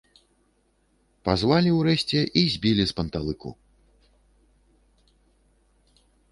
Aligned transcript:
Пазвалі 1.29 1.71
ўрэшце 1.75 2.19
і 2.41 2.43
збілі 2.55 2.83
з 2.93 2.97
панталыку. 3.01 3.49